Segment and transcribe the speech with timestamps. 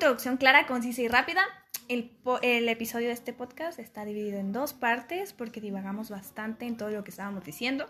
[0.00, 1.42] introducción clara, concisa y rápida.
[1.86, 6.78] El, el, episodio de este podcast está dividido en dos partes porque divagamos bastante en
[6.78, 7.86] todo lo que estábamos diciendo.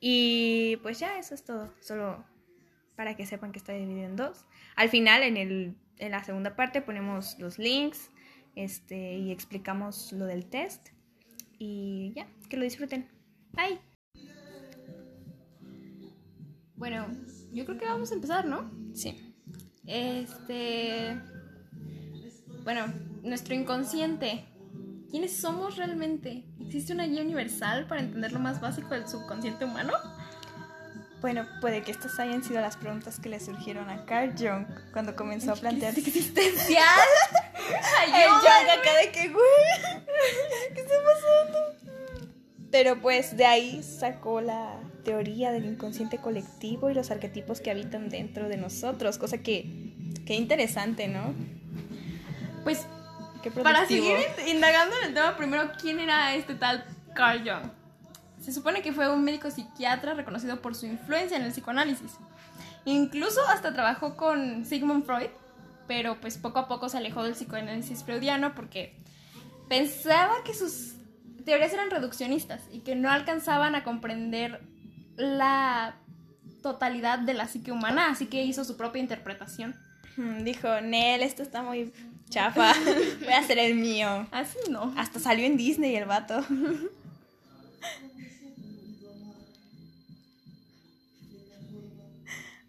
[0.00, 1.72] Y pues ya, eso es todo.
[1.78, 2.24] Solo
[2.96, 4.44] para que sepan que está dividido en dos.
[4.74, 8.10] Al final, en, el, en la segunda parte, ponemos los links
[8.56, 10.88] este, y explicamos lo del test.
[11.60, 13.08] Y ya, que lo disfruten.
[13.52, 13.78] Bye.
[16.74, 17.06] Bueno,
[17.52, 18.68] yo creo que vamos a empezar, ¿no?
[18.94, 19.29] Sí.
[19.86, 21.20] Este.
[22.64, 22.92] Bueno,
[23.22, 24.46] nuestro inconsciente.
[25.10, 26.44] ¿Quiénes somos realmente?
[26.60, 29.92] ¿Existe una guía universal para entender lo más básico del subconsciente humano?
[31.20, 35.16] Bueno, puede que estas hayan sido las preguntas que le surgieron a Carl Jung cuando
[35.16, 36.84] comenzó a plantear existencial.
[38.14, 41.58] El Jung acá de que, güey, ¿qué está pasando?
[42.70, 48.08] Pero pues de ahí sacó la teoría del inconsciente colectivo y los arquetipos que habitan
[48.08, 49.92] dentro de nosotros, cosa que,
[50.26, 51.34] que interesante, ¿no?
[52.64, 52.86] Pues
[53.62, 56.84] para seguir indagando en el tema, primero, ¿quién era este tal
[57.14, 57.70] Carl Jung?
[58.40, 62.12] Se supone que fue un médico psiquiatra reconocido por su influencia en el psicoanálisis.
[62.84, 65.30] Incluso hasta trabajó con Sigmund Freud,
[65.86, 68.96] pero pues poco a poco se alejó del psicoanálisis freudiano porque
[69.68, 70.94] pensaba que sus
[71.44, 74.60] teorías eran reduccionistas y que no alcanzaban a comprender
[75.20, 75.94] la
[76.62, 79.74] totalidad de la psique humana, así que hizo su propia interpretación.
[80.16, 81.92] Hmm, dijo, Nel, esto está muy
[82.28, 82.72] chafa,
[83.20, 84.26] voy a hacer el mío.
[84.30, 84.94] Así no.
[84.96, 86.44] Hasta salió en Disney el vato.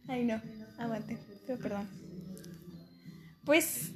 [0.08, 0.42] Ay, no,
[0.78, 1.88] aguante, pero perdón.
[3.46, 3.92] Pues,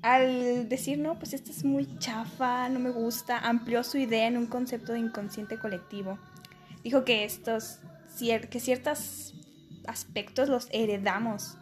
[0.00, 4.38] al decir, no, pues esto es muy chafa, no me gusta, amplió su idea en
[4.38, 6.18] un concepto de inconsciente colectivo.
[6.84, 7.80] Dijo que estos,
[8.18, 9.34] que ciertos
[9.86, 11.56] aspectos los heredamos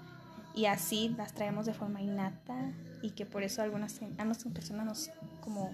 [0.54, 5.10] y así las traemos de forma innata y que por eso algunas, algunas personas nos
[5.40, 5.72] como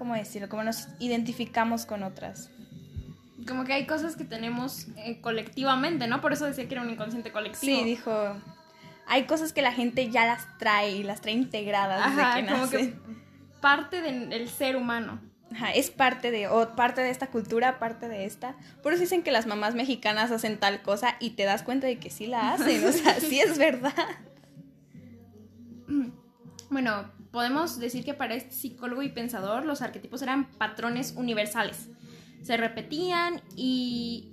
[0.00, 0.48] ¿cómo decirlo?
[0.48, 2.48] Como nos identificamos con otras.
[3.46, 6.22] Como que hay cosas que tenemos eh, colectivamente, ¿no?
[6.22, 7.78] Por eso decía que era un inconsciente colectivo.
[7.78, 8.10] Sí, dijo,
[9.06, 12.52] hay cosas que la gente ya las trae y las trae integradas Ajá, desde que
[12.52, 12.94] como que
[13.60, 15.20] parte del ser humano.
[15.74, 18.54] Es parte de, o parte de esta cultura, parte de esta.
[18.82, 21.98] Por eso dicen que las mamás mexicanas hacen tal cosa y te das cuenta de
[21.98, 23.94] que sí la hacen, o sea, sí es verdad.
[26.70, 31.88] Bueno, podemos decir que para este psicólogo y pensador los arquetipos eran patrones universales.
[32.42, 34.30] Se repetían y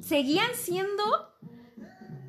[0.00, 1.35] seguían siendo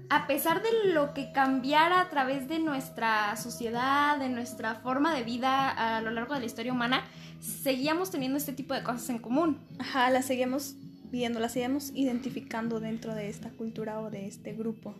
[0.10, 5.24] a pesar de lo que cambiara a través de nuestra sociedad, de nuestra forma de
[5.24, 7.04] vida a lo largo de la historia humana,
[7.40, 9.60] seguíamos teniendo este tipo de cosas en común.
[9.80, 10.76] Ajá, las seguíamos
[11.12, 14.96] viendo, las seguíamos identificando dentro de esta cultura o de este grupo.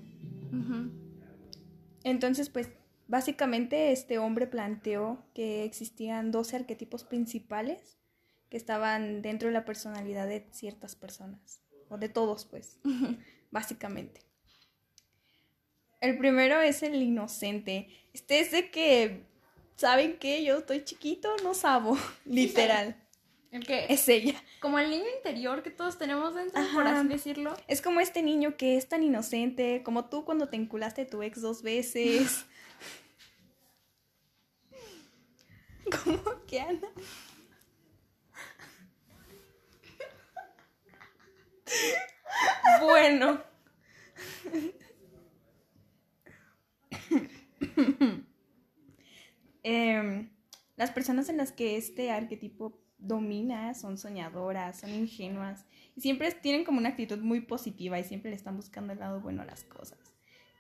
[2.04, 2.70] Entonces, pues,
[3.08, 7.98] básicamente este hombre planteó que existían 12 arquetipos principales
[8.50, 12.80] que estaban dentro de la personalidad de ciertas personas, o de todos, pues,
[13.52, 14.27] básicamente.
[16.00, 17.88] El primero es el inocente.
[18.14, 19.24] Este es de que,
[19.76, 20.44] ¿saben qué?
[20.44, 22.96] Yo estoy chiquito, no sabo, literal.
[23.52, 23.88] ¿El qué?
[23.90, 24.36] Es ella.
[24.60, 27.56] Como el niño interior que todos tenemos dentro, por así decirlo.
[27.68, 31.24] Es como este niño que es tan inocente, como tú cuando te enculaste a tu
[31.24, 32.46] ex dos veces.
[36.04, 36.90] ¿Cómo que Ana?
[42.82, 43.42] bueno.
[49.70, 50.30] Em,
[50.78, 56.64] las personas en las que este arquetipo domina son soñadoras, son ingenuas y siempre tienen
[56.64, 59.66] como una actitud muy positiva y siempre le están buscando el lado bueno a las
[59.66, 60.00] cosas.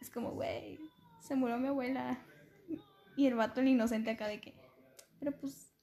[0.01, 0.77] Es como, güey,
[1.21, 2.19] se murió mi abuela.
[3.15, 4.53] Y el vato, el inocente acá de que,
[5.19, 5.73] pero pues,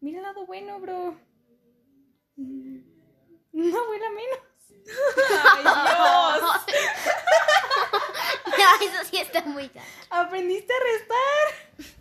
[0.00, 1.18] mira el lado bueno, bro.
[2.36, 4.38] Una abuela menos.
[5.44, 6.76] ¡Ay, Dios!
[8.58, 9.86] No, eso sí está muy caro.
[10.10, 11.94] ¿Aprendiste a restar?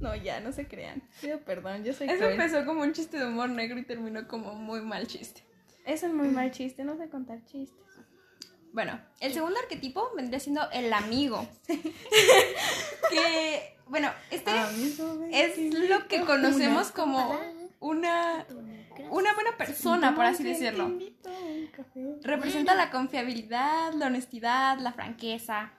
[0.00, 1.02] No, ya, no se crean.
[1.20, 4.54] Pido perdón, yo soy Eso empezó como un chiste de humor negro y terminó como
[4.54, 5.44] muy mal chiste.
[5.84, 7.82] Eso es muy mal chiste, no sé contar chistes.
[8.72, 11.46] Bueno, el segundo arquetipo vendría siendo el amigo.
[11.66, 14.50] que, bueno, este
[15.30, 17.38] es lo que conocemos como
[17.80, 18.46] una,
[19.12, 20.90] una buena persona, por así decirlo.
[22.22, 25.72] Representa la confiabilidad, la honestidad, la franqueza.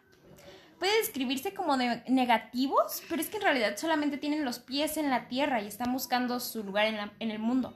[0.78, 5.10] Puede describirse como de negativos, pero es que en realidad solamente tienen los pies en
[5.10, 7.76] la tierra y están buscando su lugar en, en el mundo.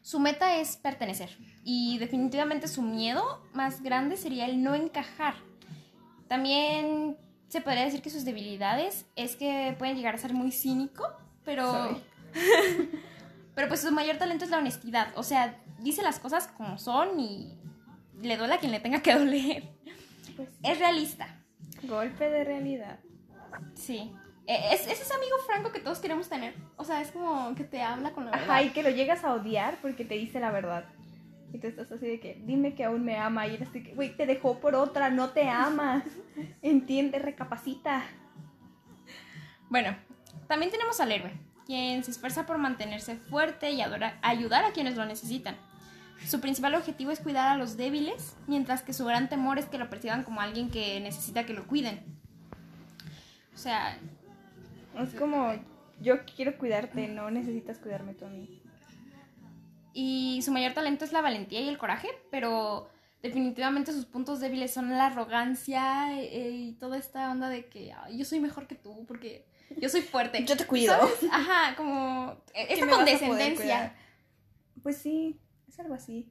[0.00, 5.34] Su meta es pertenecer y definitivamente su miedo más grande sería el no encajar.
[6.26, 7.16] También
[7.48, 11.06] se podría decir que sus debilidades es que pueden llegar a ser muy cínico,
[11.44, 12.00] pero...
[13.54, 15.08] pero pues su mayor talento es la honestidad.
[15.16, 17.58] O sea, dice las cosas como son y
[18.20, 19.64] le duele a quien le tenga que doler.
[20.36, 21.42] Pues es realista.
[21.82, 23.00] Golpe de realidad.
[23.74, 24.12] Sí.
[24.46, 26.54] E, es, ese amigo franco que todos queremos tener.
[26.76, 28.50] O sea, es como que te habla con la verdad.
[28.50, 30.84] Ajá, y que lo llegas a odiar porque te dice la verdad.
[31.52, 33.46] Y tú estás así de que, dime que aún me ama.
[33.46, 36.02] Y eres así que, güey, te dejó por otra, no te ama.
[36.62, 38.04] Entiende, recapacita.
[39.68, 39.96] Bueno,
[40.48, 41.32] también tenemos al héroe,
[41.72, 45.56] quien se esfuerza por mantenerse fuerte y ayudar a quienes lo necesitan.
[46.28, 49.78] Su principal objetivo es cuidar a los débiles, mientras que su gran temor es que
[49.78, 52.04] lo perciban como alguien que necesita que lo cuiden.
[53.54, 53.98] O sea,
[54.98, 55.54] es como,
[55.98, 58.60] yo quiero cuidarte, no necesitas cuidarme tú a mí.
[59.94, 62.90] Y su mayor talento es la valentía y el coraje, pero
[63.22, 68.24] definitivamente sus puntos débiles son la arrogancia eh, y toda esta onda de que yo
[68.24, 69.46] soy mejor que tú porque
[69.78, 70.44] yo soy fuerte.
[70.44, 70.92] Yo te cuido.
[71.30, 73.94] Ajá, como esta condescendencia.
[74.82, 76.30] Pues sí, es algo así.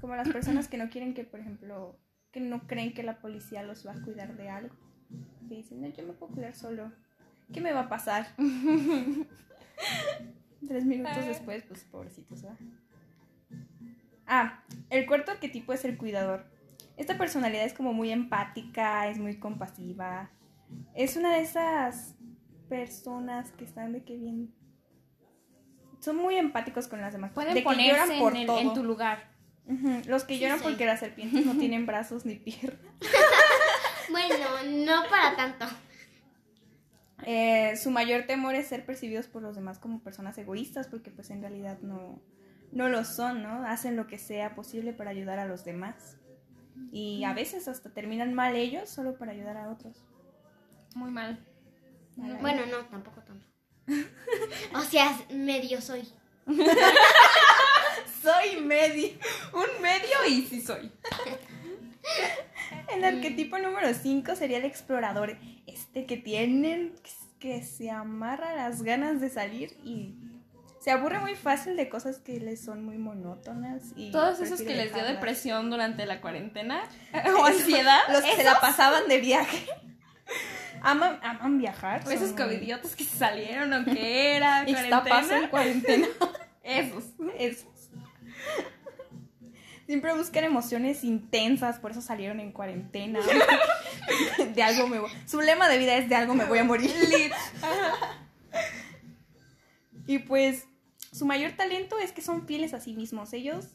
[0.00, 1.98] Como las personas que no quieren que, por ejemplo,
[2.30, 4.74] que no creen que la policía los va a cuidar de algo.
[5.48, 6.92] Que dicen, no, yo me puedo cuidar solo.
[7.52, 8.26] ¿Qué me va a pasar?
[10.66, 12.58] Tres minutos después, pues pobrecitos, ¿verdad?
[14.26, 16.46] Ah, el cuarto arquetipo es el cuidador.
[16.96, 20.30] Esta personalidad es como muy empática, es muy compasiva.
[20.94, 22.14] Es una de esas
[22.68, 24.52] personas que están de que bien.
[26.00, 27.32] Son muy empáticos con las demás.
[27.32, 29.30] Pueden de ponerse por en, en, tu lugar.
[30.06, 32.80] Los que lloran porque las serpientes no tienen brazos ni piernas.
[34.10, 34.36] bueno,
[34.86, 35.66] no para tanto.
[37.24, 41.30] Eh, su mayor temor es ser percibidos por los demás como personas egoístas, porque pues
[41.30, 42.20] en realidad no,
[42.76, 43.66] no lo son, ¿no?
[43.66, 46.18] Hacen lo que sea posible para ayudar a los demás.
[46.92, 50.04] Y a veces hasta terminan mal ellos solo para ayudar a otros.
[50.94, 51.42] Muy mal.
[52.16, 53.46] Bueno, no, tampoco tanto.
[54.74, 56.06] o sea, medio soy.
[58.22, 59.08] soy medio.
[59.54, 60.92] Un medio y sí soy.
[62.94, 65.38] El arquetipo número 5 sería el explorador.
[65.66, 66.92] Este que tienen
[67.38, 70.14] que se amarra las ganas de salir y
[70.86, 73.82] se aburre muy fácil de cosas que les son muy monótonas.
[73.96, 76.80] y Todos esos que les dio depresión durante la cuarentena
[77.40, 78.02] o ansiedad.
[78.08, 79.66] Los que se la pasaban de viaje.
[80.82, 82.04] Aman, aman viajar.
[82.08, 84.64] Esos covidiotas que se salieron o que era.
[85.02, 85.38] cuarentena.
[85.38, 86.06] en cuarentena.
[86.62, 87.04] esos.
[87.36, 87.90] Esos.
[89.86, 93.18] Siempre buscan emociones intensas, por eso salieron en cuarentena.
[94.54, 95.10] de algo me voy.
[95.26, 96.92] Su lema de vida es de algo me voy a morir.
[100.06, 100.68] y pues
[101.16, 103.32] su mayor talento es que son fieles a sí mismos.
[103.32, 103.68] Ellos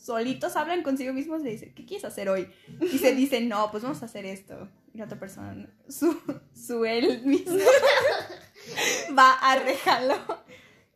[0.00, 2.48] solitos hablan consigo mismos y le dicen, ¿qué quieres hacer hoy?
[2.80, 4.68] Y se dicen, no, pues vamos a hacer esto.
[4.94, 6.16] Y la otra persona, su,
[6.54, 7.56] su él mismo,
[9.18, 10.14] va a rejarlo.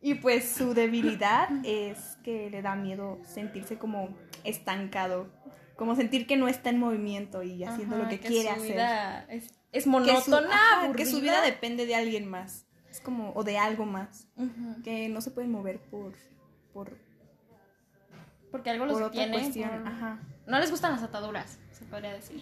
[0.01, 5.27] Y pues su debilidad es que le da miedo sentirse como estancado,
[5.75, 9.27] como sentir que no está en movimiento y haciendo lo que, quiere hacer.
[9.73, 12.74] es, monótona, que su, vida depende de alguien más, es
[13.05, 14.27] como o de algo más,
[14.83, 16.15] que no se puede mover por
[16.73, 16.97] por
[18.55, 19.51] porque algo los tiene.
[20.47, 22.41] No les gustan las ataduras, se podría decir.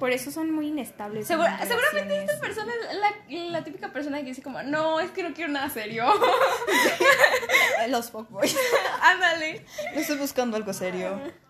[0.00, 1.28] Por eso son muy inestables.
[1.28, 2.72] seguramente esta persona
[3.28, 6.06] es la, típica persona que dice como, no, es que no quiero nada serio.
[7.88, 8.56] Los fuckboys.
[9.00, 9.64] Ándale.
[9.94, 11.20] No estoy buscando algo serio.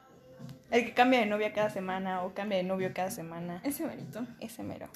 [0.74, 3.60] El que cambia de novia cada semana o cambia de novio cada semana.
[3.62, 4.26] Ese merito.
[4.40, 4.88] Ese mero.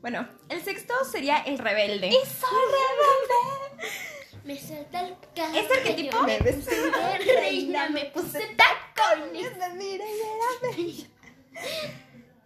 [0.00, 2.06] Bueno, el sexto sería el rebelde.
[2.06, 3.90] ¡Y soy rebelde!
[4.44, 5.60] Me salta el cabello.
[5.60, 6.22] ¿Este arquetipo?
[6.22, 9.52] Me de reina, me puse tacones.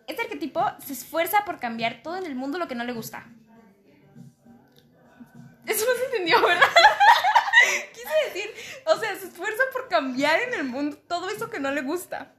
[0.08, 3.24] Este arquetipo se esfuerza por cambiar todo en el mundo lo que no le gusta.
[5.64, 6.66] Eso no se entendió, ¿verdad?
[7.92, 8.50] Quise decir,
[8.86, 12.32] o sea, se esfuerza por cambiar en el mundo todo eso que no le gusta.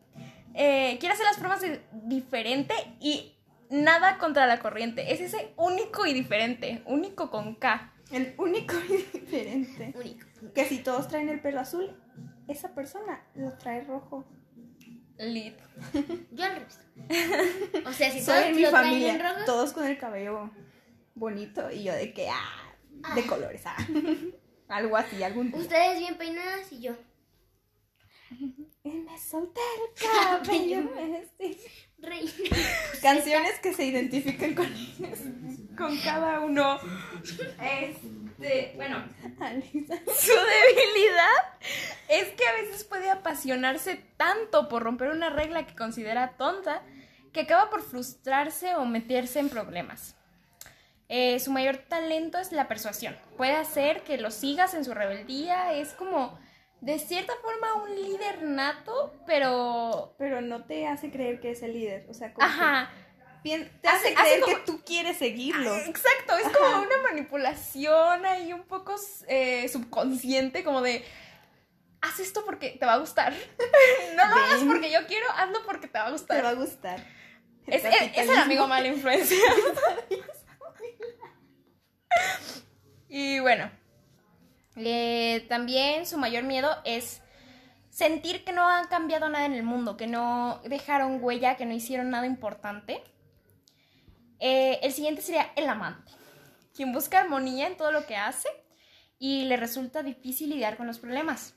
[0.55, 3.35] Eh, quiere hacer las formas de diferente y
[3.69, 5.13] nada contra la corriente.
[5.13, 7.93] Es ese único y diferente, único con K.
[8.11, 9.93] El único y diferente.
[9.95, 10.27] Único.
[10.53, 11.95] Que si todos traen el pelo azul,
[12.47, 14.25] esa persona lo trae rojo.
[15.17, 15.55] Lit.
[16.31, 16.79] Yo al revés.
[17.85, 19.45] O sea, si Soy todos en mi lo traen familia, en rojo.
[19.45, 20.49] todos con el cabello
[21.13, 23.77] bonito y yo de que, ah, de colores, ah.
[24.67, 26.93] Algo así, algún Ustedes bien peinadas y yo.
[28.83, 30.89] Y me solté el cabello.
[31.99, 32.31] Reina.
[33.01, 34.67] Canciones que se identifican con.
[35.77, 36.79] Con cada uno.
[37.61, 37.97] Es
[38.41, 41.41] Este, bueno, su debilidad
[42.07, 46.81] es que a veces puede apasionarse tanto por romper una regla que considera tonta
[47.33, 50.15] que acaba por frustrarse o meterse en problemas.
[51.07, 53.15] Eh, su mayor talento es la persuasión.
[53.37, 55.73] Puede hacer que lo sigas en su rebeldía.
[55.73, 56.39] Es como,
[56.81, 60.15] de cierta forma, un líder nato, pero...
[60.17, 62.05] Pero no te hace creer que es el líder.
[62.09, 62.91] O sea, como Ajá
[63.43, 65.73] te hace, creer que tú quieres seguirlo.
[65.73, 68.95] Ah, exacto, es como una manipulación ahí un poco
[69.27, 71.03] eh, subconsciente, como de,
[72.01, 73.33] haz esto porque te va a gustar.
[74.15, 76.37] no lo hagas porque yo quiero, hazlo porque te va a gustar.
[76.37, 77.03] Te va a gustar.
[77.67, 79.37] Es, el amigo mala influencia.
[83.07, 83.71] y bueno,
[84.75, 87.21] eh, también su mayor miedo es
[87.89, 91.73] sentir que no han cambiado nada en el mundo, que no dejaron huella, que no
[91.73, 93.03] hicieron nada importante.
[94.39, 96.11] Eh, el siguiente sería el amante,
[96.73, 98.49] quien busca armonía en todo lo que hace
[99.19, 101.53] y le resulta difícil lidiar con los problemas.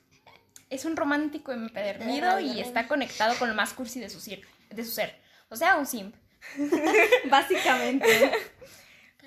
[0.69, 4.91] Es un romántico empedernido y está conectado con lo más cursi de su, de su
[4.91, 5.19] ser.
[5.49, 6.15] O sea, un simp.
[7.29, 8.31] Básicamente.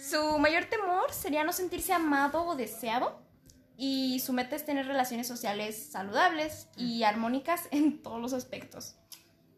[0.00, 3.27] Su mayor temor sería no sentirse amado o deseado.
[3.80, 8.96] Y su meta es tener relaciones sociales saludables y armónicas en todos los aspectos.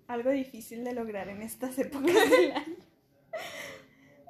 [0.09, 2.77] Algo difícil de lograr en estas épocas del año.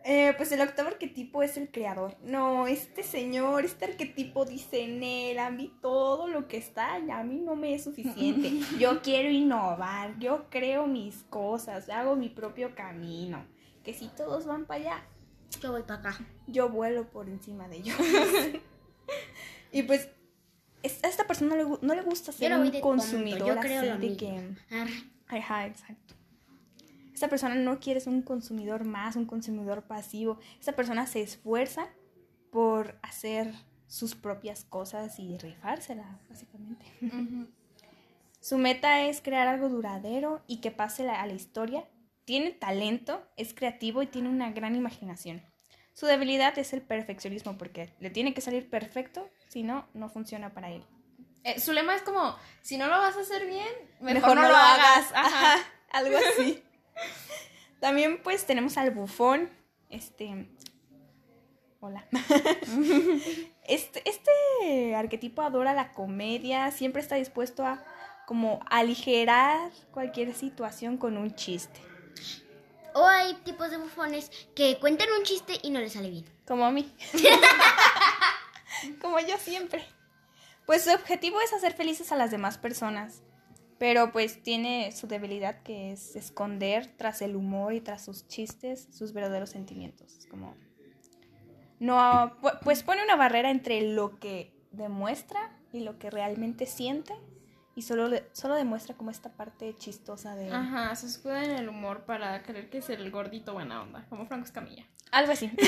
[0.05, 2.17] Eh, pues el octavo arquetipo es el creador.
[2.23, 7.25] No, este señor, este arquetipo dice en él, a mí todo lo que está, a
[7.25, 8.53] mí no me es suficiente.
[8.79, 13.45] Yo quiero innovar, yo creo mis cosas, hago mi propio camino.
[13.83, 15.05] Que si todos van para allá,
[15.61, 16.19] yo voy para acá.
[16.47, 17.97] Yo vuelo por encima de ellos.
[19.73, 20.09] y pues
[20.83, 24.57] a esta persona no le, gusta ser un consumidor yo creo así de que...
[25.29, 26.15] Ajá, exacto.
[27.15, 30.39] Esta persona no quiere ser un consumidor más, un consumidor pasivo.
[30.59, 31.89] Esta persona se esfuerza
[32.51, 33.53] por hacer
[33.87, 36.87] sus propias cosas y rifársela, básicamente.
[38.41, 41.85] Su meta es crear algo duradero y que pase a la historia.
[42.25, 45.43] Tiene talento, es creativo y tiene una gran imaginación.
[45.93, 50.55] Su debilidad es el perfeccionismo porque le tiene que salir perfecto, si no, no funciona
[50.55, 50.85] para él.
[51.43, 53.69] Eh, su lema es como, si no lo vas a hacer bien,
[54.01, 55.11] mejor, no, lo hagas.
[55.13, 55.57] Ajá,
[55.91, 56.63] algo así.
[57.81, 59.51] También pues tenemos al bufón.
[59.91, 60.49] Este...
[61.81, 62.07] Hola.
[63.71, 67.85] Este, este arquetipo adora la comedia, siempre está dispuesto a
[68.27, 71.81] como aligerar cualquier situación con un chiste.
[72.95, 76.25] O hay tipos de bufones que cuentan un chiste y no les sale bien.
[76.45, 76.93] Como a mí.
[79.01, 79.85] como yo siempre.
[80.67, 83.23] Pues su objetivo es hacer felices a las demás personas.
[83.79, 88.89] Pero pues tiene su debilidad que es esconder tras el humor y tras sus chistes
[88.93, 90.19] sus verdaderos sentimientos.
[90.19, 90.55] Es como...
[91.79, 97.15] No, pues pone una barrera entre lo que demuestra y lo que realmente siente
[97.75, 100.53] y solo, solo demuestra como esta parte chistosa de...
[100.53, 104.27] Ajá, se escuda en el humor para creer que es el gordito buena onda, como
[104.27, 104.85] Franco Escamilla.
[105.11, 105.51] Algo así.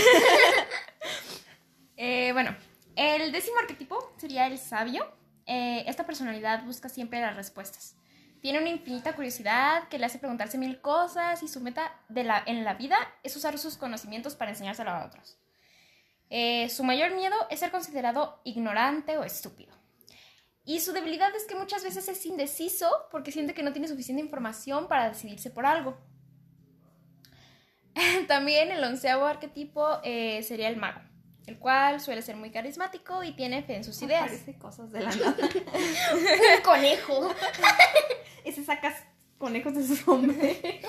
[2.04, 2.56] Eh, bueno,
[2.96, 5.06] el décimo arquetipo sería el sabio.
[5.46, 7.96] Eh, esta personalidad busca siempre las respuestas.
[8.40, 12.42] Tiene una infinita curiosidad que le hace preguntarse mil cosas y su meta de la,
[12.44, 15.38] en la vida es usar sus conocimientos para enseñárselo a otros.
[16.28, 19.72] Eh, su mayor miedo es ser considerado ignorante o estúpido.
[20.64, 24.22] Y su debilidad es que muchas veces es indeciso porque siente que no tiene suficiente
[24.22, 25.96] información para decidirse por algo.
[28.28, 31.00] También el onceavo arquetipo eh, sería el mago,
[31.46, 34.26] el cual suele ser muy carismático y tiene fe en sus ideas.
[34.26, 35.36] Parece cosas de la nada.
[36.14, 37.34] Un conejo.
[38.44, 38.94] ese sacas
[39.38, 40.88] conejos de su sombrero.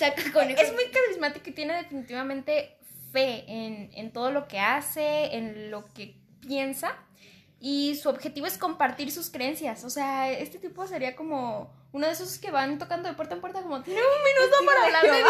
[0.00, 2.76] Es muy carismático y tiene definitivamente
[3.12, 6.96] fe en, en todo lo que hace, en lo que piensa.
[7.60, 9.84] Y su objetivo es compartir sus creencias.
[9.84, 13.40] O sea, este tipo sería como uno de esos que van tocando de puerta en
[13.40, 15.28] puerta como, tiene un minuto para hablar de Dios.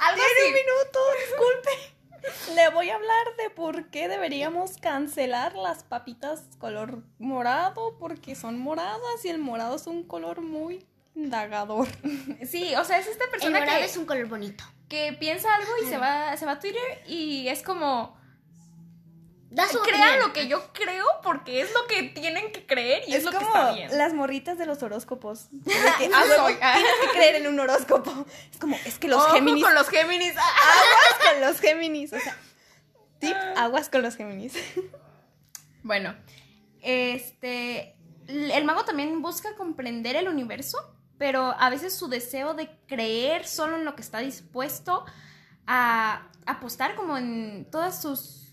[0.00, 1.93] Algo tiene un minuto, disculpe.
[2.54, 8.58] Le voy a hablar de por qué deberíamos cancelar las papitas color morado, porque son
[8.58, 11.88] moradas y el morado es un color muy indagador.
[12.46, 14.64] Sí, o sea, es esta persona el morado es un color bonito.
[14.88, 18.16] Que piensa algo y se va, se va a Twitter y es como
[19.84, 23.30] Crean lo que yo creo porque es lo que tienen que creer y es, lo
[23.30, 23.96] que está bien.
[23.96, 25.48] Las morritas de los horóscopos.
[25.64, 28.26] que, ah, tienes que creer en un horóscopo.
[28.50, 29.64] Es como, es que los Géminis.
[29.64, 30.34] con los Géminis.
[30.36, 32.12] Aguas con los Géminis.
[32.12, 32.36] O sea,
[33.20, 34.54] tip, aguas con los Géminis.
[35.86, 36.14] Bueno,
[36.80, 37.94] este.
[38.26, 40.78] El mago también busca comprender el universo,
[41.18, 45.04] pero a veces su deseo de creer solo en lo que está dispuesto
[45.66, 48.43] a apostar como en todas sus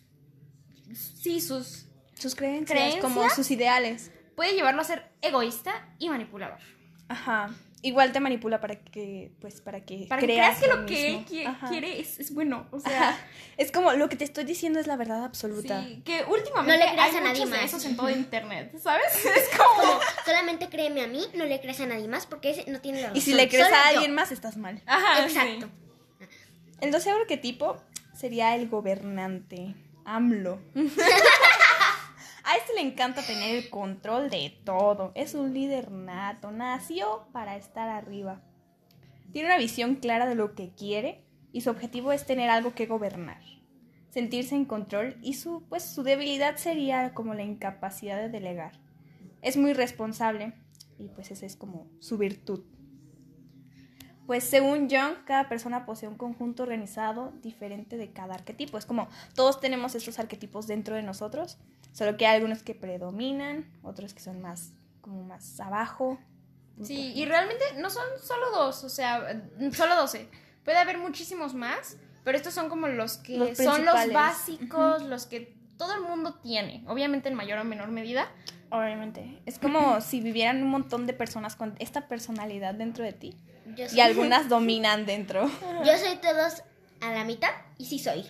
[0.95, 1.87] sí, sus
[2.21, 4.11] sus creencias, como sus ideales.
[4.35, 6.59] Puede llevarlo a ser egoísta y manipulador.
[7.09, 7.49] Ajá.
[7.83, 11.99] Igual te manipula para que, pues, para que para creas que lo que él quiere
[11.99, 12.67] es, bueno.
[12.69, 13.17] O sea,
[13.57, 15.83] es como lo que te estoy diciendo es la verdad absoluta.
[15.83, 17.63] Sí, que últimamente no le creas a nadie más.
[17.63, 19.25] esos en todo internet, ¿sabes?
[19.25, 19.99] Es como...
[20.25, 23.07] solamente créeme a mí, no le creas a nadie más porque ese no tiene la
[23.07, 23.17] razón.
[23.17, 24.79] Y si le crees a alguien más, estás mal.
[24.85, 25.67] Ajá, exacto.
[26.81, 27.81] El doceavo arquetipo
[28.13, 29.73] sería el gobernante,
[30.15, 30.59] AMLO.
[32.43, 35.11] A este le encanta tener el control de todo.
[35.15, 36.51] Es un líder nato.
[36.51, 38.41] Nació para estar arriba.
[39.31, 42.87] Tiene una visión clara de lo que quiere y su objetivo es tener algo que
[42.87, 43.41] gobernar.
[44.09, 48.73] Sentirse en control y su, pues, su debilidad sería como la incapacidad de delegar.
[49.41, 50.53] Es muy responsable
[50.97, 52.65] y pues esa es como su virtud.
[54.27, 58.77] Pues según Jung, cada persona posee un conjunto organizado diferente de cada arquetipo.
[58.77, 61.57] Es como todos tenemos estos arquetipos dentro de nosotros,
[61.91, 66.19] solo que hay algunos que predominan, otros que son más como más abajo.
[66.83, 70.29] Sí, y realmente no son solo dos, o sea, solo doce.
[70.63, 75.57] Puede haber muchísimos más, pero estos son como los que son los básicos, los que
[75.77, 78.31] todo el mundo tiene, obviamente en mayor o menor medida.
[78.69, 79.41] Obviamente.
[79.45, 83.35] Es como si vivieran un montón de personas con esta personalidad dentro de ti
[83.93, 85.49] y algunas dominan dentro.
[85.85, 86.63] Yo soy todos
[87.01, 88.25] a la mitad y sí soy.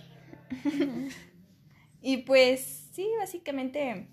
[2.01, 4.07] y pues sí, básicamente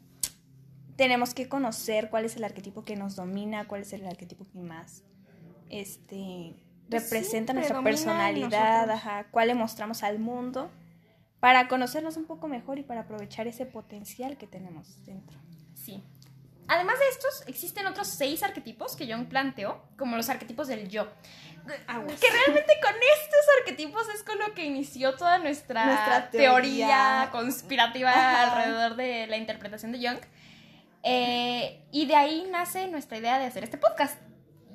[0.96, 4.58] tenemos que conocer cuál es el arquetipo que nos domina, cuál es el arquetipo que
[4.58, 5.04] más
[5.70, 6.54] este
[6.88, 10.70] pues representa nuestra personalidad, ajá, cuál le mostramos al mundo
[11.40, 15.38] para conocernos un poco mejor y para aprovechar ese potencial que tenemos dentro.
[15.74, 16.02] Sí.
[16.68, 21.08] Además de estos, existen otros seis arquetipos que Jung planteó, como los arquetipos del yo.
[21.66, 27.28] Que realmente con estos arquetipos es con lo que inició toda nuestra, teoría.
[27.32, 30.20] conspirativa alrededor de la interpretación de Jung.
[31.02, 34.18] Eh, y de ahí nace nuestra idea de hacer este podcast.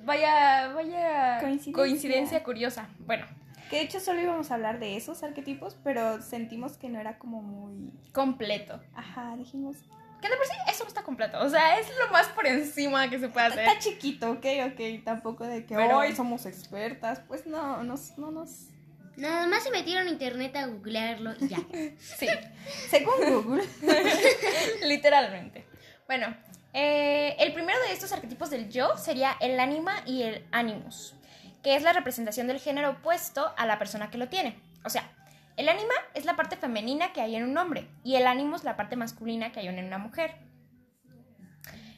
[0.04, 1.74] Vaya, vaya coincidencia.
[1.74, 2.90] coincidencia curiosa.
[3.00, 3.26] Bueno,
[3.70, 7.18] que de hecho solo íbamos a hablar de esos arquetipos, pero sentimos que no era
[7.18, 8.82] como muy completo.
[8.94, 9.78] Ajá, dijimos,
[10.24, 11.38] que de por sí eso no está completo.
[11.42, 13.68] O sea, es lo más por encima que se puede hacer.
[13.68, 15.04] Está chiquito, ok, ok.
[15.04, 17.22] Tampoco de que hoy somos expertas.
[17.28, 17.96] Pues no, no
[18.32, 18.70] nos.
[19.18, 21.58] Nada más se metieron a internet a googlearlo y ya.
[22.00, 22.28] sí.
[22.90, 23.64] Según Google.
[24.84, 25.66] Literalmente.
[26.08, 26.36] Bueno,
[26.74, 31.14] eh, el primero de estos arquetipos del yo sería el ánima y el animus,
[31.62, 34.58] que es la representación del género opuesto a la persona que lo tiene.
[34.84, 35.12] O sea,
[35.58, 38.64] el ánima es la parte femenina que hay en un hombre y el ánimo es
[38.64, 40.36] la parte masculina que hay en una mujer.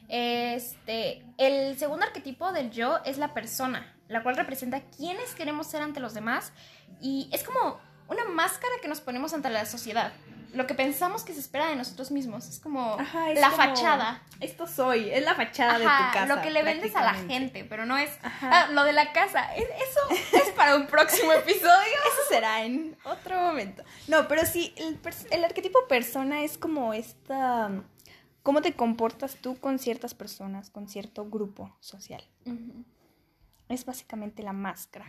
[0.08, 5.82] Este, el segundo arquetipo del yo es la persona, la cual representa quiénes queremos ser
[5.82, 6.52] ante los demás
[7.00, 10.12] y es como una máscara que nos ponemos ante la sociedad
[10.56, 12.48] lo que pensamos que se espera de nosotros mismos.
[12.48, 12.96] Es como
[13.34, 14.22] la fachada.
[14.40, 16.26] Esto soy, es la fachada de tu casa.
[16.26, 19.54] Lo que le vendes a la gente, pero no es ah, lo de la casa.
[19.54, 20.00] Eso
[20.32, 21.66] es para un próximo episodio.
[21.66, 23.84] Eso será en otro momento.
[24.08, 24.74] No, pero sí,
[25.30, 27.70] el, arquetipo persona es como esta.
[28.42, 32.22] ¿Cómo te comportas tú con ciertas personas, con cierto grupo social?
[33.68, 35.06] Es básicamente la máscara.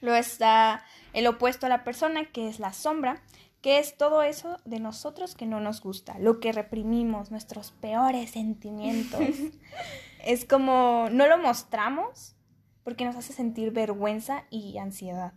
[0.00, 3.20] Luego está el opuesto a la persona, que es la sombra,
[3.60, 8.30] que es todo eso de nosotros que no nos gusta, lo que reprimimos, nuestros peores
[8.30, 9.20] sentimientos.
[10.24, 12.36] es como no lo mostramos
[12.84, 15.34] porque nos hace sentir vergüenza y ansiedad.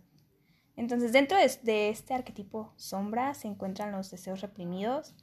[0.76, 5.14] Entonces, dentro de, este arquetipo sombra se encuentran los deseos reprimidos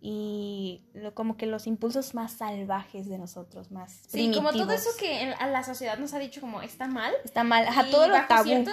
[0.00, 0.82] y
[1.14, 5.46] como que los impulsos más salvajes de nosotros, más sí, como todo eso que a
[5.46, 7.12] la sociedad nos ha dicho como está mal.
[7.24, 8.64] Está mal, ajá, todo lo tabú.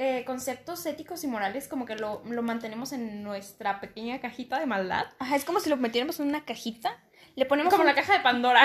[0.00, 5.06] Eh, conceptos éticos y morales como que lo, mantenemos en nuestra pequeña cajita de maldad.
[5.18, 7.02] Ajá, es como si lo metiéramos en una cajita.
[7.34, 8.62] Le ponemos como la caja de Pandora.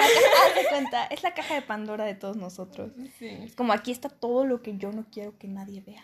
[0.69, 2.91] cuenta, es la caja de Pandora de todos nosotros.
[3.17, 3.51] Sí.
[3.57, 6.03] Como aquí está todo lo que yo no quiero que nadie vea.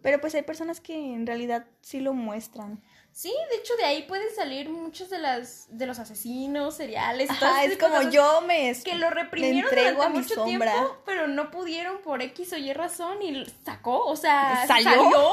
[0.00, 2.82] Pero pues hay personas que en realidad sí lo muestran.
[3.18, 7.28] Sí, de hecho de ahí pueden salir muchos de las de los asesinos seriales.
[7.28, 12.22] Ajá, es como yo me que lo reprimieron durante mucho tiempo, pero no pudieron por
[12.22, 15.32] X o Y razón y sacó, o sea, salió, salió,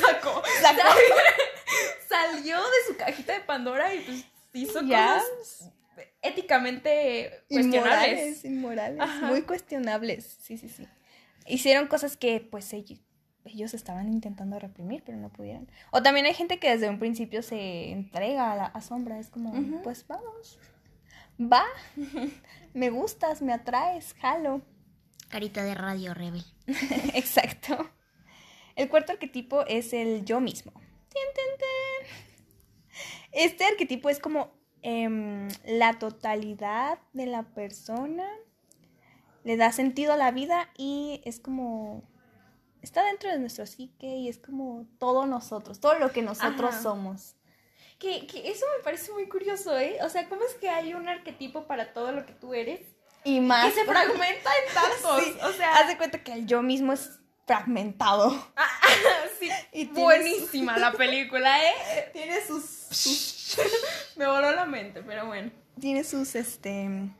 [0.04, 0.88] sacó, sacó.
[2.08, 5.70] salió de su cajita de Pandora y pues hizo cosas
[6.22, 10.38] éticamente cuestionables, inmorales, inmorales muy cuestionables.
[10.42, 10.88] Sí, sí, sí.
[11.46, 12.98] Hicieron cosas que pues ellos
[13.46, 15.68] ellos estaban intentando reprimir, pero no pudieron.
[15.90, 19.82] O también hay gente que desde un principio se entrega a la sombra, es como,
[19.82, 20.58] pues vamos,
[21.40, 21.64] va,
[22.74, 24.62] me gustas, me atraes, jalo.
[25.28, 26.44] Carita de radio rebel.
[27.14, 27.90] Exacto.
[28.76, 30.72] El cuarto arquetipo es el yo mismo.
[33.32, 38.28] este arquetipo es como em, la totalidad de la persona,
[39.44, 42.02] le da sentido a la vida y es como
[42.82, 47.36] está dentro de nuestro psique y es como todo nosotros, todo lo que nosotros somos.
[47.98, 49.98] Que, que, eso me parece muy curioso, ¿eh?
[50.02, 52.80] O sea, ¿cómo es que hay un arquetipo para todo lo que tú eres?
[53.24, 53.66] Y más.
[53.66, 55.44] Que se fragmenta en tantos.
[55.44, 55.76] O sea.
[55.76, 58.52] Haz de cuenta que el yo mismo es fragmentado.
[58.56, 58.68] Ah,
[59.40, 59.48] sí.
[59.72, 62.10] Y Buenísima la película, ¿eh?
[62.12, 63.56] Tiene sus.
[64.16, 65.50] me voló la mente, pero bueno.
[65.80, 67.10] Tiene sus, este.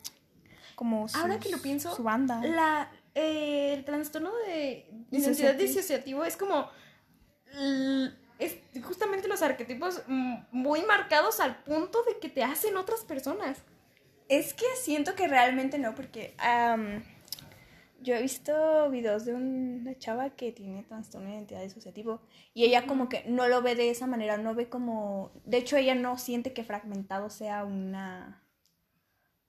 [0.75, 1.95] Como Ahora que lo pienso.
[1.95, 2.40] Su banda.
[2.42, 6.68] La, eh, el trastorno de identidad disociativo es como.
[8.38, 13.62] Es justamente los arquetipos muy marcados al punto de que te hacen otras personas.
[14.29, 16.35] Es que siento que realmente no, porque
[18.02, 22.20] yo he visto videos de una chava que tiene trastorno de identidad disociativo
[22.52, 25.33] y ella como que no lo ve de esa manera, no ve como...
[25.46, 28.46] De hecho, ella no siente que fragmentado sea una...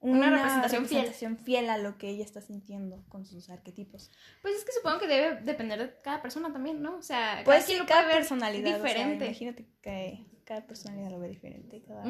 [0.00, 1.36] Una, representación, fiel.
[1.38, 1.70] fiel.
[1.70, 4.10] a lo que ella está sintiendo con sus arquetipos.
[4.42, 6.96] Pues es que supongo que debe depender de cada persona también, ¿no?
[6.96, 9.24] O sea, pues cada, cada personalidad diferente.
[9.24, 11.82] imagínate que cada personalidad lo ve diferente.
[11.82, 12.04] Cada...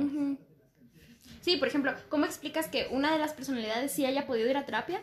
[1.40, 4.66] Sí, por ejemplo, ¿cómo explicas que una de las personalidades sí haya podido ir a
[4.66, 5.02] terapia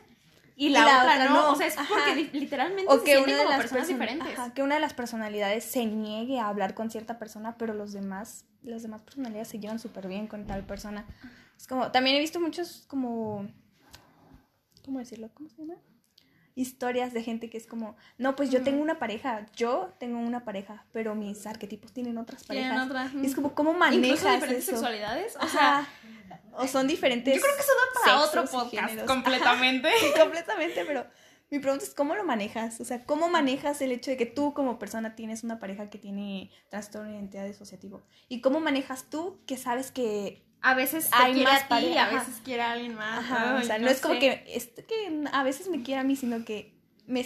[0.58, 1.52] y la, otra, no.
[1.52, 4.40] O sea, es porque literalmente o que una de las personas diferentes.
[4.54, 8.46] que una de las personalidades se niegue a hablar con cierta persona, pero los demás,
[8.64, 11.06] las demás personalidades se llevan súper bien con tal persona.
[11.58, 13.48] Es como, también he visto muchos como,
[14.84, 15.30] ¿cómo decirlo?
[15.34, 15.76] ¿Cómo se llama?
[16.56, 20.46] historias de gente que es como, no, pues yo tengo una pareja, yo tengo una
[20.46, 23.14] pareja, pero mis arquetipos tienen otras parejas.
[23.14, 25.36] Y es como, ¿cómo manejas ¿Incluso diferentes sexualidades?
[25.42, 25.88] O sea,
[26.54, 27.36] o son diferentes.
[27.36, 29.90] Yo creo que eso da para otro podcast completamente.
[30.18, 31.06] completamente, pero
[31.52, 34.54] mi pregunta es cómo lo manejas, o sea, cómo manejas el hecho de que tú
[34.54, 39.42] como persona tienes una pareja que tiene trastorno de identidad disociativo y cómo manejas tú
[39.46, 43.24] que sabes que a veces te quiere a ti, a veces quiere a alguien más.
[43.62, 44.44] o sea, no, es como que,
[44.88, 46.74] que a veces me quiere a mí, sino que
[47.06, 47.24] me,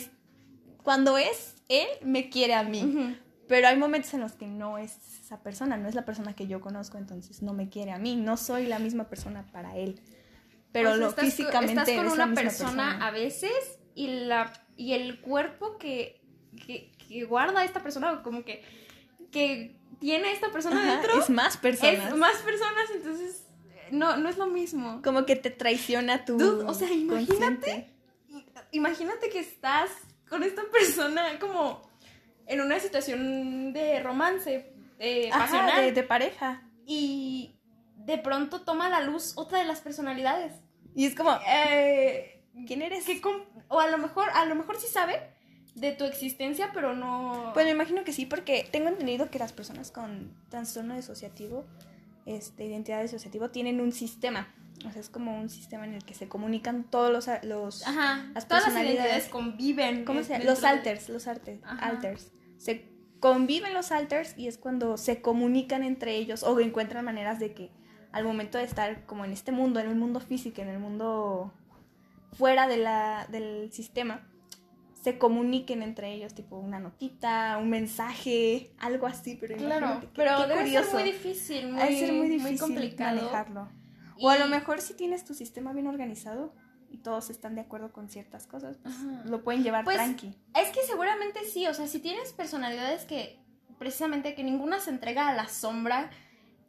[0.84, 3.18] cuando es él, me quiere a mí.
[3.48, 6.48] Pero hay momentos en los que no es esa persona, no es la persona que
[6.48, 10.02] yo conozco, entonces no me quiere a mí, no soy la misma persona para él.
[10.74, 16.22] Pero lo físicamente estás con una persona, a veces y la y el cuerpo que,
[16.66, 18.64] que, que guarda esta persona como que
[19.32, 21.20] que tiene esta persona dentro.
[21.20, 22.12] Es más personas.
[22.12, 23.44] Es más personas, entonces
[23.92, 25.02] no, no es lo mismo.
[25.04, 26.38] Como que te traiciona tu.
[26.66, 27.90] o sea, imagínate.
[28.72, 29.90] Imagínate que estás
[30.30, 31.82] con esta persona como
[32.46, 35.94] en una situación de romance eh, pasional.
[35.94, 36.64] de, pareja.
[36.86, 37.56] Y
[37.96, 40.54] de pronto toma la luz otra de las personalidades.
[40.96, 43.06] Y es como, eh, ¿quién eres?
[43.68, 45.22] o a lo mejor, a lo mejor sí sabe,
[45.76, 47.52] de tu existencia, pero no...
[47.54, 51.66] Pues me imagino que sí, porque tengo entendido que las personas con trastorno disociativo,
[52.26, 54.54] este, identidad disociativo, tienen un sistema.
[54.86, 57.28] O sea, es como un sistema en el que se comunican todos los...
[57.44, 60.06] los Ajá, las todas las identidades conviven.
[60.06, 60.46] ¿Cómo se llama?
[60.46, 62.32] Los alters, los alters.
[62.58, 62.86] Se
[63.20, 67.72] conviven los alters y es cuando se comunican entre ellos o encuentran maneras de que
[68.12, 71.54] al momento de estar como en este mundo, en el mundo físico, en el mundo
[72.34, 74.28] fuera de la, del sistema,
[75.02, 80.70] se comuniquen entre ellos, tipo una notita, un mensaje, algo así, pero claro, pero debe
[80.70, 83.70] ser muy difícil, muy, ser muy, difícil complicado manejarlo.
[84.22, 86.54] O a lo mejor si tienes tu sistema bien organizado
[86.90, 90.36] y todos están de acuerdo con ciertas cosas, pues lo pueden llevar pues, tranqui.
[90.54, 93.40] Es que seguramente sí, o sea, si tienes personalidades que
[93.78, 96.10] precisamente que ninguna se entrega a la sombra,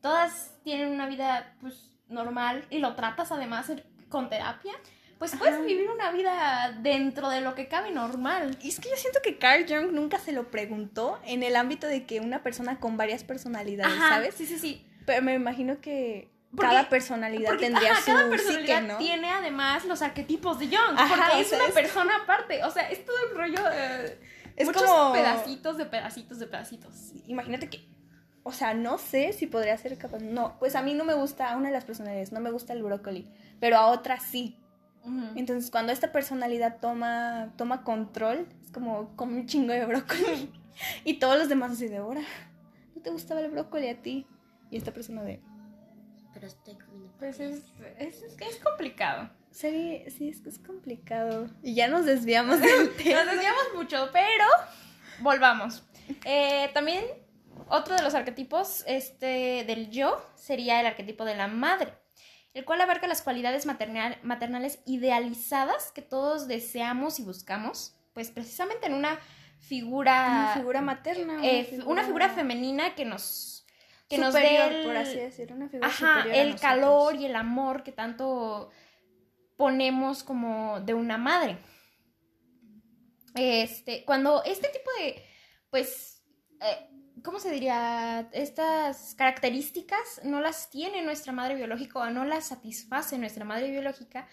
[0.00, 3.72] todas tienen una vida pues normal y lo tratas además
[4.08, 4.72] con terapia
[5.20, 8.56] pues puedes vivir una vida dentro de lo que cabe normal.
[8.62, 11.86] Y es que yo siento que Carl Jung nunca se lo preguntó en el ámbito
[11.86, 14.34] de que una persona con varias personalidades, ¿sabes?
[14.34, 14.86] Sí, sí, sí.
[15.04, 18.96] Pero me imagino que cada personalidad tendría su cada personalidad ¿no?
[18.96, 23.16] tiene además los arquetipos de Jung, porque es una persona aparte, o sea, es todo
[23.28, 23.60] el rollo
[24.56, 27.12] es muchos como pedacitos de pedacitos de pedacitos.
[27.26, 27.86] Imagínate que
[28.42, 30.20] o sea, no sé si podría ser capaz.
[30.20, 32.72] No, pues a mí no me gusta, a una de las personalidades, no me gusta
[32.72, 33.30] el brócoli,
[33.60, 34.56] pero a otra sí.
[35.34, 40.52] Entonces, cuando esta personalidad toma, toma control, es como, como un chingo de brócoli.
[41.04, 42.22] y todos los demás así de ahora,
[42.94, 44.26] ¿no te gustaba el brócoli a ti?
[44.70, 45.40] Y esta persona de...
[46.32, 47.12] Pero estoy comiendo.
[47.18, 47.64] Pues es,
[47.98, 49.30] es, es complicado.
[49.50, 51.48] Sí, sí, es que es complicado.
[51.62, 53.24] Y ya nos desviamos del tema.
[53.24, 54.44] Nos desviamos mucho, pero
[55.20, 55.82] volvamos.
[56.24, 57.04] Eh, también
[57.68, 61.99] otro de los arquetipos este, del yo sería el arquetipo de la madre
[62.54, 68.94] el cual abarca las cualidades maternales idealizadas que todos deseamos y buscamos, pues precisamente en
[68.94, 69.18] una
[69.58, 70.26] figura...
[70.26, 71.34] Una figura materna.
[71.34, 72.28] Una, eh, figura...
[72.28, 73.66] femenina que nos
[74.08, 77.84] que nos dé el, por así decirlo, una figura ajá, el calor y el amor
[77.84, 78.70] que tanto
[79.56, 81.58] ponemos como de una madre.
[83.36, 85.24] Este, cuando este tipo de,
[85.70, 86.24] pues,
[86.60, 86.89] eh,
[87.24, 88.28] ¿cómo se diría?
[88.32, 94.28] Estas características no las tiene nuestra madre biológica o no las satisface nuestra madre biológica,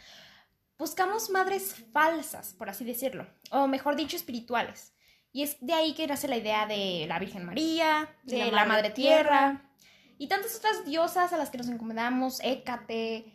[0.78, 4.93] buscamos madres falsas, por así decirlo, o mejor dicho, espirituales.
[5.32, 8.89] Y es de ahí que nace la idea de la Virgen María, de, la, Madre,
[8.89, 9.69] Tierra,
[10.17, 13.26] y tantas otras diosas a las que nos encomendamos, Hécate,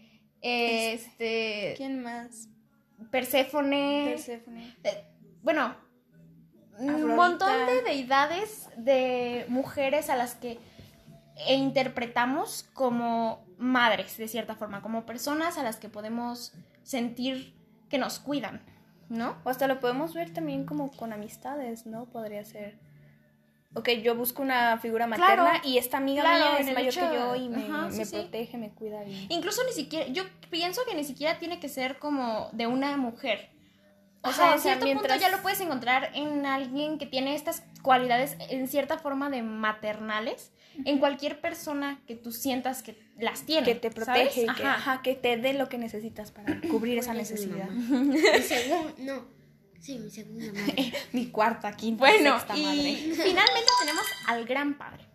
[0.41, 1.75] este...
[1.77, 2.49] ¿Quién más?
[3.11, 4.07] Perséfone.
[4.11, 4.77] Perséfone.
[4.83, 5.05] Eh,
[5.43, 5.77] bueno,
[6.83, 10.59] un montón de deidades de mujeres a las que
[11.49, 17.55] interpretamos como madres, de cierta forma, como personas a las que podemos sentir
[17.88, 18.62] que nos cuidan,
[19.09, 19.37] ¿no?
[19.45, 22.07] O hasta lo podemos ver también como con amistades, ¿no?
[22.07, 22.79] Podría ser.
[23.75, 27.49] Ok, yo busco una figura materna y esta amiga mía es mayor que yo y
[27.49, 27.64] me,
[28.05, 29.27] protege, me cuida bien.
[29.31, 33.52] Incluso ni siquiera, yo pienso que ni siquiera tiene que ser como de una mujer.
[34.23, 38.37] O sea, en cierto punto ya lo puedes encontrar en alguien que tiene estas cualidades
[38.51, 40.53] en cierta forma de maternales
[40.85, 43.67] en cualquier persona que tú sientas que las tiene.
[43.67, 47.69] Que te protege, Que, que te dé lo que necesitas para cubrir esa necesidad.
[47.71, 49.43] Mi segunda, no.
[49.81, 50.93] Sí, mi segunda madre.
[51.13, 52.93] mi cuarta, quinta, bueno, sexta y madre.
[53.25, 55.09] finalmente tenemos al gran padre.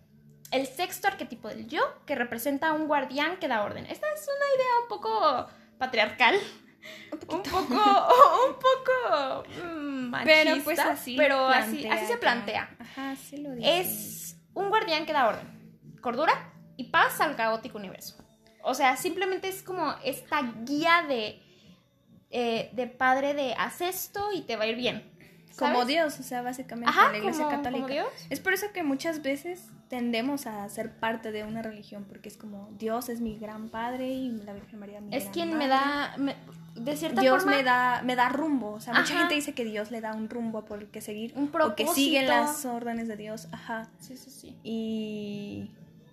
[0.50, 3.86] El sexto arquetipo del yo, que representa a un guardián que da orden.
[3.86, 5.46] Esta es una idea un poco
[5.78, 6.36] patriarcal.
[7.28, 12.74] Un, poco, un poco machista, pero pues así, pero así, así se plantea.
[12.78, 13.80] Ajá, sí lo dice.
[13.80, 15.46] Es un guardián que da orden,
[16.00, 18.16] cordura y paz al caótico universo.
[18.62, 21.42] O sea, simplemente es como esta guía de,
[22.30, 25.17] eh, de padre de haz esto y te va a ir bien.
[25.58, 28.04] Como Dios, o sea, básicamente la iglesia católica.
[28.30, 32.36] Es por eso que muchas veces tendemos a ser parte de una religión, porque es
[32.36, 36.14] como Dios es mi gran padre y la Virgen María mi Es quien me da,
[36.74, 37.56] de cierta Dios forma...
[37.56, 38.72] me da, me da rumbo.
[38.72, 41.32] O sea, mucha gente dice que Dios le da un rumbo por el que seguir.
[41.36, 41.90] Un propósito.
[41.90, 43.48] O que siguen las órdenes de Dios.
[43.52, 43.88] Ajá.
[43.98, 44.56] Sí, sí, sí.
[44.62, 45.70] Y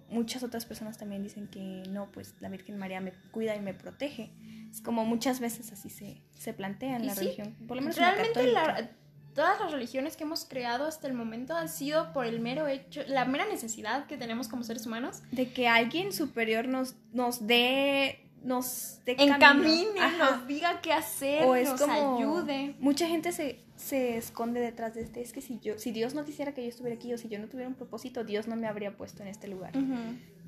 [0.10, 3.74] muchas otras personas también dicen que no, pues la Virgen María me cuida y me
[3.74, 4.32] protege.
[4.72, 7.56] Es como muchas veces así se, se plantea en la religión.
[7.68, 8.90] Por lo menos Realmente la,
[9.36, 13.02] todas las religiones que hemos creado hasta el momento han sido por el mero hecho,
[13.08, 15.22] la mera necesidad que tenemos como seres humanos.
[15.32, 21.68] De que alguien superior nos, nos dé nos encamine, nos diga qué hacer, o es
[21.68, 22.76] nos como, ayude.
[22.80, 26.24] Mucha gente se, se esconde detrás de este, es que si yo si Dios no
[26.24, 28.68] quisiera que yo estuviera aquí o si yo no tuviera un propósito, Dios no me
[28.68, 29.74] habría puesto en este lugar.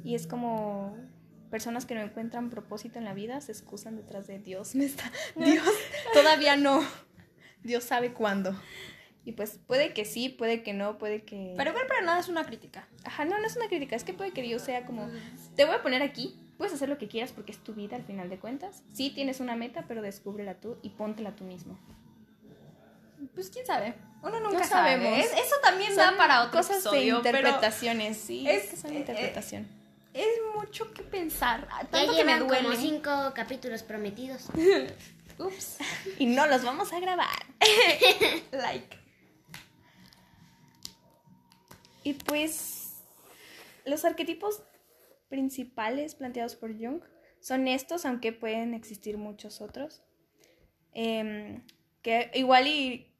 [0.03, 0.95] Y es como
[1.49, 5.11] personas que no encuentran propósito en la vida se excusan detrás de Dios, me está
[5.35, 5.67] Dios
[6.13, 6.81] todavía no.
[7.67, 8.55] Dios sabe cuándo.
[9.27, 11.53] Y pues puede que sí, puede que no, puede que...
[11.57, 12.87] Pero igual para nada es una crítica.
[13.03, 15.09] Ajá, no, no es una crítica, es que puede que Dios sea como,
[15.57, 18.03] te voy a poner aquí, puedes hacer lo que quieras porque es tu vida al
[18.03, 18.83] final de cuentas.
[18.93, 21.77] Sí tienes una meta, pero descúbrela tú y póntela tú mismo.
[23.35, 23.95] Pues quién sabe.
[24.23, 25.19] Uno nunca sabe.
[25.19, 28.47] eso también da para otro cosas de interpretaciones, sí.
[28.47, 29.67] Es, que son eh, interpretación.
[30.13, 31.67] es mucho que pensar.
[31.91, 32.63] Tanto que me duele.
[32.63, 34.47] como cinco capítulos prometidos.
[35.37, 35.79] Ups.
[36.17, 37.46] Y no los vamos a grabar.
[38.51, 38.97] Like.
[42.03, 43.03] Y pues
[43.85, 44.63] los arquetipos
[45.29, 47.01] principales planteados por Jung
[47.39, 50.03] son estos, aunque pueden existir muchos otros,
[50.93, 51.63] em,
[52.01, 52.67] que igual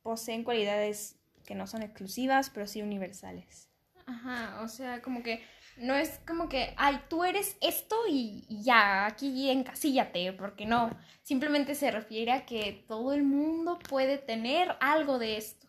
[0.03, 3.69] poseen cualidades que no son exclusivas, pero sí universales.
[4.05, 5.41] Ajá, o sea, como que
[5.79, 10.97] no es como que, ay, tú eres esto y, ya, aquí encasíllate, porque no.
[11.23, 15.67] Simplemente se refiere a que todo el mundo puede tener algo de esto.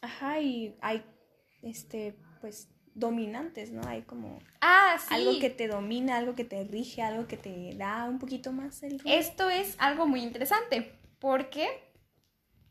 [0.00, 1.04] Ajá, y hay,
[1.62, 3.86] este, pues, dominantes, ¿no?
[3.86, 8.04] Hay como ah, algo que te domina, algo que te rige, algo que te da
[8.04, 11.68] un poquito más el Esto es algo muy interesante, porque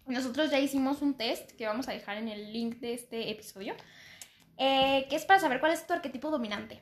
[0.08, 3.76] nosotros ya hicimos un test que vamos a dejar en el link de este episodio
[4.58, 6.82] eh, que es para saber cuál es tu arquetipo dominante.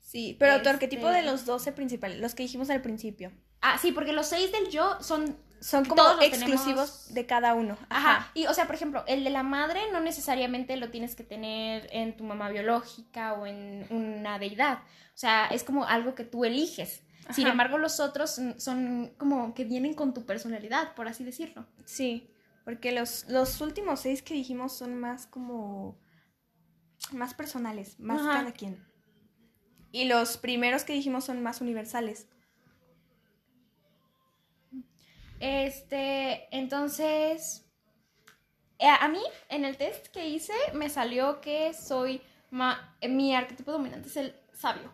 [0.00, 3.32] Sí, pero tu arquetipo de los 12 principales, los que dijimos al principio.
[3.62, 7.78] Ah, sí, porque los 6 del yo son son como exclusivos de cada uno.
[7.88, 8.30] Ajá.
[8.34, 11.88] Y, o sea, por ejemplo, el de la madre no necesariamente lo tienes que tener
[11.92, 14.78] en tu mamá biológica o en una deidad.
[15.14, 17.02] O sea, es como algo que tú eliges.
[17.30, 21.64] Sin embargo, los otros son como que vienen con tu personalidad, por así decirlo.
[21.84, 22.28] Sí,
[22.64, 25.96] porque los, los últimos seis que dijimos son más como
[27.14, 28.84] más personales, más cada quien.
[29.90, 32.28] Y los primeros que dijimos son más universales.
[35.40, 37.66] Este, entonces,
[38.78, 42.22] eh, a mí en el test que hice me salió que soy
[43.00, 44.92] Eh, mi arquetipo dominante es el sabio.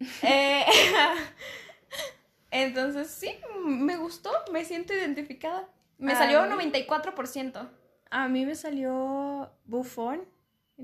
[0.22, 0.64] Eh,
[2.50, 3.30] entonces, sí,
[3.62, 5.68] me gustó, me siento identificada.
[5.98, 7.68] Me salió un 94%.
[8.10, 10.26] A mí me salió bufón.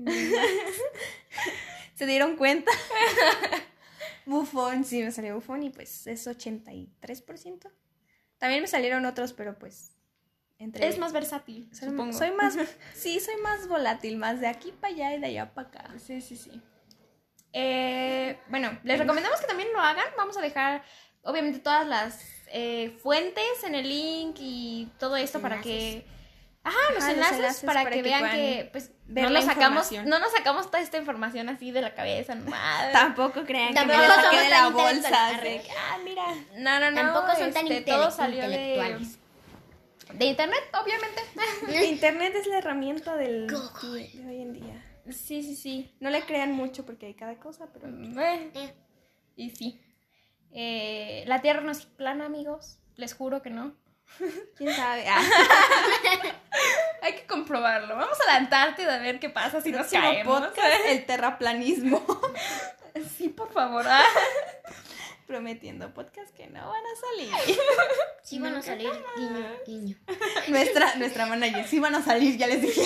[1.95, 2.71] ¿Se dieron cuenta?
[4.25, 7.71] bufón, sí, me salió bufón y pues es 83%.
[8.37, 9.97] También me salieron otros, pero pues
[10.59, 12.57] es más versátil, soy, Soy más,
[12.93, 15.93] sí, soy más volátil, más de aquí para allá y de allá para acá.
[15.99, 16.61] Sí, sí, sí.
[17.53, 20.05] Eh, bueno, les recomendamos que también lo hagan.
[20.17, 20.83] Vamos a dejar,
[21.23, 26.05] obviamente, todas las eh, fuentes en el link y todo esto para que...
[26.67, 30.81] Ajá, los, enlaces, para, que, vean que, pues, no nos, sacamos, no nos sacamos toda
[30.81, 32.91] esta información así de la cabeza nomás.
[32.91, 35.29] Tampoco crean que me lo saqué de la bolsa.
[35.29, 36.25] ah, mira.
[36.57, 37.01] No, no, no.
[37.01, 39.17] Tampoco son tan este, todo salió intelectuales.
[40.13, 41.85] De internet, obviamente.
[41.87, 44.83] internet es la herramienta del de hoy en día.
[45.09, 45.95] Sí, sí, sí.
[46.01, 47.87] No le crean mucho porque hay cada cosa, pero.
[47.87, 48.51] Eh.
[48.53, 48.73] eh.
[49.37, 49.81] Y sí.
[50.51, 52.79] Eh, la Tierra no es plana, amigos.
[52.95, 53.73] Les juro que no.
[54.57, 55.05] ¿Quién sabe?
[55.07, 55.21] Ah.
[57.01, 57.95] hay que comprobarlo.
[57.95, 60.41] Vamos a la Antártida a ver qué pasa si nos caemos.
[60.41, 62.05] Podcast, el terraplanismo.
[63.17, 63.85] sí, por favor.
[63.87, 64.03] Ah
[65.27, 67.57] prometiendo podcast que no van a salir.
[68.23, 69.97] Sí van a salir, guiño, guiño.
[70.47, 72.81] Nuestra, nuestra manager, sí van a salir, ya les dije.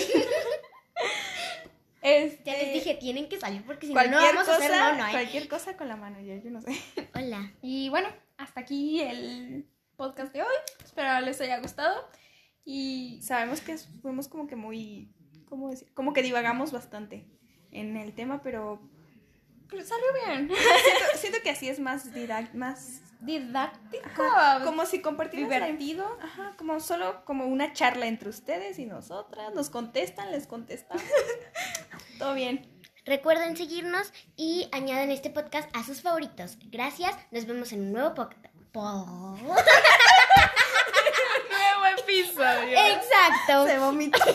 [2.02, 5.08] Este, ya les dije, tienen que salir porque si no, no vamos a hacer mono,
[5.08, 5.12] ¿eh?
[5.12, 6.76] Cualquier cosa con la manager, yo no sé.
[7.14, 7.52] Hola.
[7.62, 9.68] Y bueno, hasta aquí el
[10.02, 10.56] podcast de hoy.
[10.84, 12.10] Espero les haya gustado.
[12.66, 15.14] Y sabemos que fuimos como que muy,
[15.48, 15.94] ¿cómo decir?
[15.94, 17.28] Como que divagamos bastante
[17.70, 18.82] en el tema, pero
[19.70, 20.50] pero salió bien.
[21.18, 22.08] Siento, que así es más,
[22.56, 24.24] más didáctico.
[24.66, 26.18] como si compartimos divertido.
[26.20, 29.54] ajá, como solo como una charla entre ustedes y nosotras.
[29.54, 31.06] Nos contestan, les contestamos.
[32.18, 32.68] Todo bien.
[33.06, 36.58] Recuerden seguirnos y añaden este podcast a sus favoritos.
[36.72, 37.16] Gracias.
[37.30, 38.51] Nos vemos en un nuevo podcast.
[38.74, 39.56] Nuevo
[42.00, 42.78] episodio.
[42.78, 43.68] Exacto.
[43.68, 44.20] Se vomitó.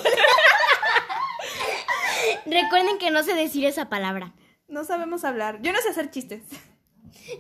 [2.47, 4.33] Recuerden que no sé decir esa palabra.
[4.69, 5.61] No sabemos hablar.
[5.63, 6.43] Yo no sé hacer chistes.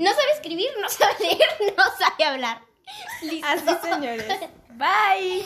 [0.01, 2.63] No sabe escribir, no sabe leer, no sabe hablar.
[3.23, 3.47] Listo.
[3.47, 4.27] Así, señores.
[4.71, 5.45] Bye.